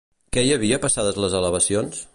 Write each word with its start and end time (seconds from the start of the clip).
Què 0.37 0.43
hi 0.47 0.53
havia 0.55 0.81
passades 0.87 1.21
les 1.25 1.39
elevacions? 1.43 2.05